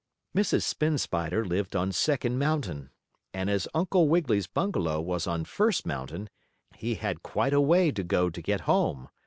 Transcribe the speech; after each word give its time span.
Mrs. 0.35 0.63
Spin 0.63 0.97
Spider 0.97 1.45
lived 1.45 1.75
on 1.75 1.91
Second 1.91 2.39
Mountain, 2.39 2.89
and, 3.35 3.51
as 3.51 3.67
Uncle 3.75 4.09
Wiggily's 4.09 4.47
bungalow 4.47 4.99
was 4.99 5.27
on 5.27 5.45
First 5.45 5.85
Mountain, 5.85 6.27
he 6.75 6.95
had 6.95 7.21
quite 7.21 7.53
a 7.53 7.61
way 7.61 7.91
to 7.91 8.03
go 8.03 8.31
to 8.31 8.41
get 8.41 8.61
home. 8.61 9.09